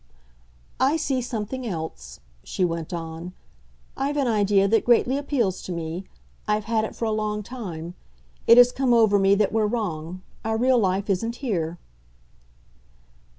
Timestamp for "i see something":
0.79-1.67